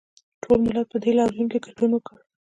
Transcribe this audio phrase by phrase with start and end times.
[0.43, 2.15] ټول ملت په دې لاریون کې ګډون وکړ